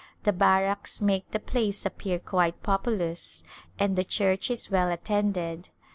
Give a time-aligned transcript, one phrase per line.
[0.23, 3.43] The barracks make the place appear quite populous,
[3.77, 5.69] and the church is well attended.